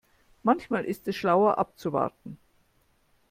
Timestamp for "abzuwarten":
1.59-2.39